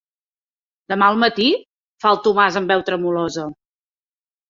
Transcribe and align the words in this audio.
Demà 0.93 1.09
al 1.13 1.19
matí? 1.25 1.47
–fa 1.61 2.17
el 2.17 2.19
Tomàs 2.25 2.61
amb 2.65 2.75
veu 2.77 2.85
tremolosa. 2.91 3.51